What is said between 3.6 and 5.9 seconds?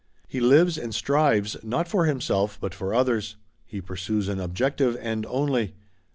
he pursues an objective end only.